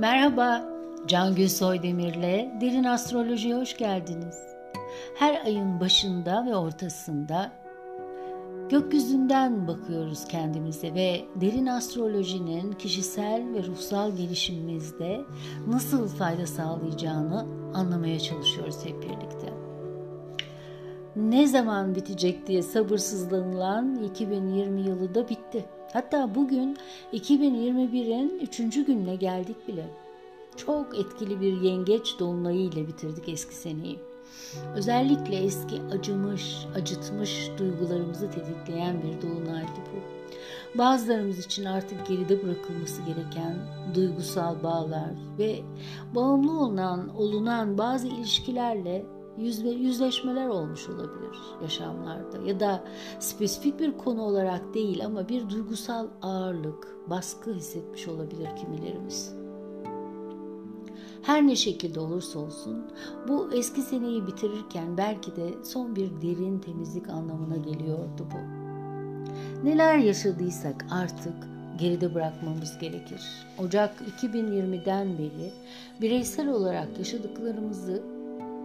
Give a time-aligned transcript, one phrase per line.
[0.00, 0.64] Merhaba,
[1.06, 4.38] Can Gül Soydemir'le Derin Astroloji'ye hoş geldiniz.
[5.18, 7.52] Her ayın başında ve ortasında
[8.70, 15.20] gökyüzünden bakıyoruz kendimize ve derin astrolojinin kişisel ve ruhsal gelişimimizde
[15.66, 19.39] nasıl fayda sağlayacağını anlamaya çalışıyoruz hep birlikte.
[21.16, 25.64] Ne zaman bitecek diye sabırsızlanılan 2020 yılı da bitti.
[25.92, 26.76] Hatta bugün
[27.12, 28.86] 2021'in 3.
[28.86, 29.86] gününe geldik bile.
[30.56, 33.98] Çok etkili bir yengeç dolunayı ile bitirdik eski seneyi.
[34.76, 40.00] Özellikle eski acımış, acıtmış duygularımızı tetikleyen bir dolunaydı bu.
[40.78, 43.56] Bazılarımız için artık geride bırakılması gereken
[43.94, 45.60] duygusal bağlar ve
[46.14, 49.04] bağımlı olunan, olunan bazı ilişkilerle
[49.40, 52.84] yüzle, yüzleşmeler olmuş olabilir yaşamlarda ya da
[53.20, 59.34] spesifik bir konu olarak değil ama bir duygusal ağırlık, baskı hissetmiş olabilir kimilerimiz.
[61.22, 62.84] Her ne şekilde olursa olsun
[63.28, 68.60] bu eski seneyi bitirirken belki de son bir derin temizlik anlamına geliyordu bu.
[69.66, 71.34] Neler yaşadıysak artık
[71.78, 73.22] geride bırakmamız gerekir.
[73.58, 75.52] Ocak 2020'den beri
[76.00, 78.02] bireysel olarak yaşadıklarımızı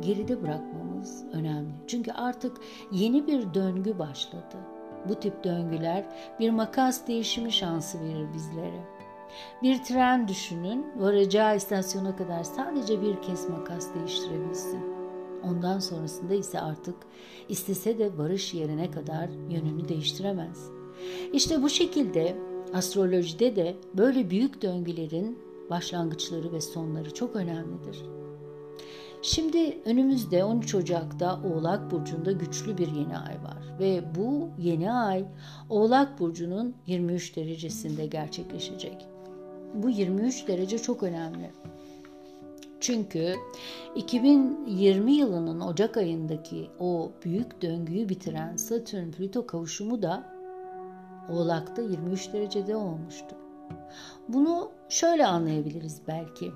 [0.00, 1.74] geride bırakmamız önemli.
[1.86, 2.56] Çünkü artık
[2.92, 4.56] yeni bir döngü başladı.
[5.08, 6.04] Bu tip döngüler
[6.40, 8.84] bir makas değişimi şansı verir bizlere.
[9.62, 14.80] Bir tren düşünün, varacağı istasyona kadar sadece bir kez makas değiştirebilsin.
[15.44, 16.94] Ondan sonrasında ise artık
[17.48, 20.70] istese de varış yerine kadar yönünü değiştiremez.
[21.32, 22.36] İşte bu şekilde
[22.74, 25.38] astrolojide de böyle büyük döngülerin
[25.70, 28.04] başlangıçları ve sonları çok önemlidir.
[29.22, 35.24] Şimdi önümüzde 13 Ocak'ta Oğlak Burcu'nda güçlü bir yeni ay var ve bu yeni ay
[35.68, 39.06] Oğlak Burcu'nun 23 derecesinde gerçekleşecek.
[39.74, 41.50] Bu 23 derece çok önemli.
[42.80, 43.34] Çünkü
[43.96, 50.24] 2020 yılının Ocak ayındaki o büyük döngüyü bitiren Satürn-Plüto kavuşumu da
[51.28, 53.36] Oğlak'ta 23 derecede olmuştu.
[54.28, 56.52] Bunu şöyle anlayabiliriz belki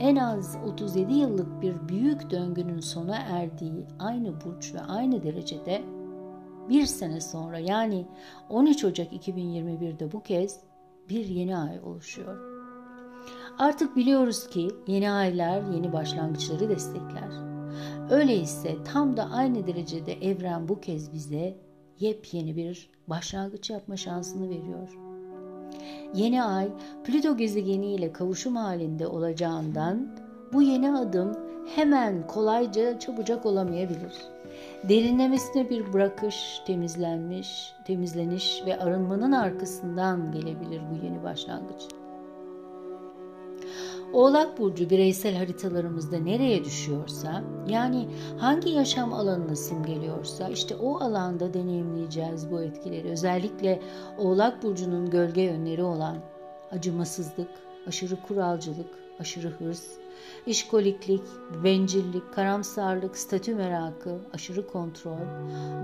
[0.00, 5.82] en az 37 yıllık bir büyük döngünün sona erdiği aynı burç ve aynı derecede
[6.68, 8.06] bir sene sonra yani
[8.48, 10.60] 13 Ocak 2021'de bu kez
[11.08, 12.52] bir yeni ay oluşuyor.
[13.58, 17.30] Artık biliyoruz ki yeni aylar yeni başlangıçları destekler.
[18.10, 21.58] Öyleyse tam da aynı derecede evren bu kez bize
[21.98, 25.11] yepyeni bir başlangıç yapma şansını veriyor.
[26.14, 26.68] Yeni ay
[27.04, 30.08] Plüto gezegeni ile kavuşum halinde olacağından
[30.52, 31.36] bu yeni adım
[31.74, 34.12] hemen kolayca çabucak olamayabilir.
[34.88, 42.01] Derinlemesine bir bırakış, temizlenmiş, temizleniş ve arınmanın arkasından gelebilir bu yeni başlangıç.
[44.12, 48.08] Oğlak Burcu bireysel haritalarımızda nereye düşüyorsa, yani
[48.38, 53.10] hangi yaşam alanını simgeliyorsa işte o alanda deneyimleyeceğiz bu etkileri.
[53.10, 53.80] Özellikle
[54.18, 56.16] Oğlak Burcu'nun gölge yönleri olan
[56.70, 57.48] acımasızlık,
[57.86, 58.88] aşırı kuralcılık,
[59.20, 59.84] aşırı hırs,
[60.46, 61.22] işkoliklik,
[61.64, 65.18] bencillik, karamsarlık, statü merakı, aşırı kontrol,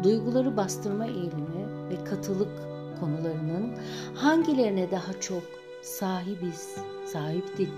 [0.04, 2.52] duyguları bastırma eğilimi ve katılık
[3.00, 3.70] konularının
[4.14, 5.42] hangilerine daha çok
[5.82, 7.72] sahibiz, sahiptik?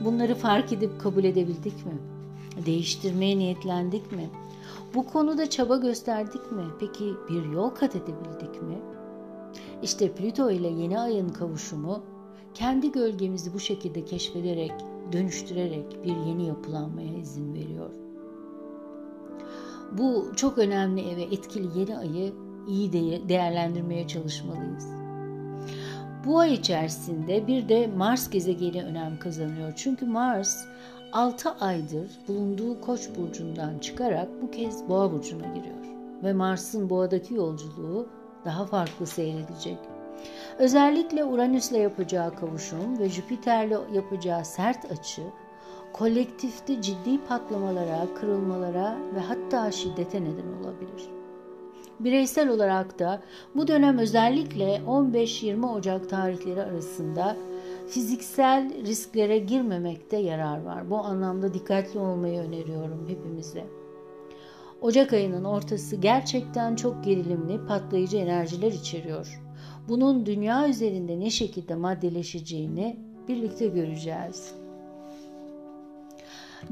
[0.00, 1.98] Bunları fark edip kabul edebildik mi?
[2.66, 4.30] Değiştirmeye niyetlendik mi?
[4.94, 6.62] Bu konuda çaba gösterdik mi?
[6.80, 8.78] Peki bir yol kat edebildik mi?
[9.82, 12.02] İşte Plüto ile yeni ayın kavuşumu
[12.54, 14.72] kendi gölgemizi bu şekilde keşfederek,
[15.12, 17.90] dönüştürerek bir yeni yapılanmaya izin veriyor.
[19.92, 22.32] Bu çok önemli ve etkili yeni ayı
[22.68, 22.92] iyi
[23.28, 25.03] değerlendirmeye çalışmalıyız.
[26.26, 29.72] Bu ay içerisinde bir de Mars gezegeni önem kazanıyor.
[29.76, 30.64] Çünkü Mars
[31.12, 35.84] 6 aydır bulunduğu Koç burcundan çıkarak bu kez Boğa burcuna giriyor
[36.22, 38.06] ve Mars'ın Boğa'daki yolculuğu
[38.44, 39.78] daha farklı seyredecek.
[40.58, 45.22] Özellikle Uranüs'le yapacağı kavuşum ve Jüpiter'le yapacağı sert açı
[45.92, 51.23] kolektifte ciddi patlamalara, kırılmalara ve hatta şiddete neden olabilir.
[52.00, 53.22] Bireysel olarak da
[53.54, 57.36] bu dönem özellikle 15-20 Ocak tarihleri arasında
[57.88, 60.90] fiziksel risklere girmemekte yarar var.
[60.90, 63.64] Bu anlamda dikkatli olmayı öneriyorum hepimize.
[64.80, 69.40] Ocak ayının ortası gerçekten çok gerilimli, patlayıcı enerjiler içeriyor.
[69.88, 72.96] Bunun dünya üzerinde ne şekilde maddeleşeceğini
[73.28, 74.54] birlikte göreceğiz.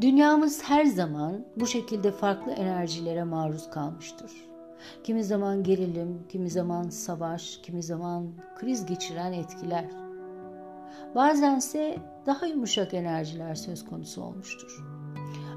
[0.00, 4.51] Dünyamız her zaman bu şekilde farklı enerjilere maruz kalmıştır.
[5.05, 9.84] Kimi zaman gerilim, kimi zaman savaş, kimi zaman kriz geçiren etkiler.
[11.14, 14.84] Bazense daha yumuşak enerjiler söz konusu olmuştur.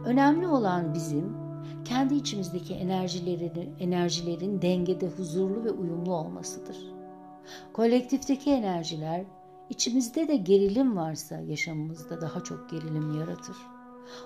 [0.05, 1.37] Önemli olan bizim
[1.85, 6.77] kendi içimizdeki enerjilerin, enerjilerin dengede huzurlu ve uyumlu olmasıdır.
[7.73, 9.25] Kolektifteki enerjiler
[9.69, 13.57] içimizde de gerilim varsa yaşamımızda daha çok gerilim yaratır.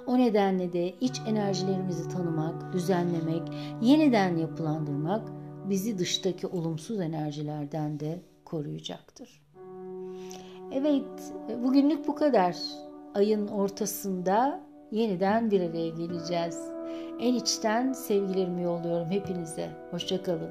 [0.08, 3.42] O nedenle de iç enerjilerimizi tanımak, düzenlemek,
[3.82, 5.28] yeniden yapılandırmak
[5.66, 9.42] bizi dıştaki olumsuz enerjilerden de koruyacaktır.
[10.72, 11.34] Evet,
[11.64, 12.56] bugünlük bu kadar.
[13.16, 14.60] Ayın ortasında
[14.92, 16.60] yeniden bir araya geleceğiz.
[17.20, 19.70] En içten sevgilerimi yolluyorum hepinize.
[19.92, 20.50] Hoşçakalın.